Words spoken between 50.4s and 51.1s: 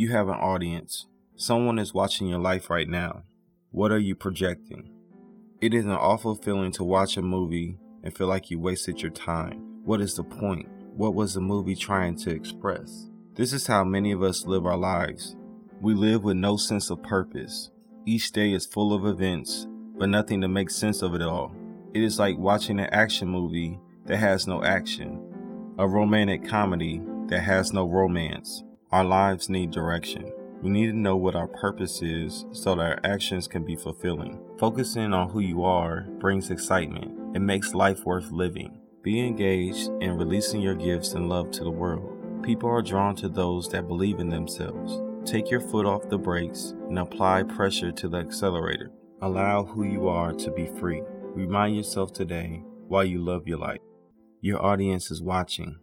be free.